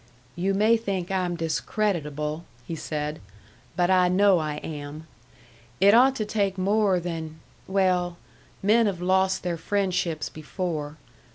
[0.35, 3.19] "You may think I'm discreditable," he said,
[3.75, 5.05] "but I know I am.
[5.79, 8.17] It ought to take more than well,
[8.63, 10.97] men have lost their friendships before.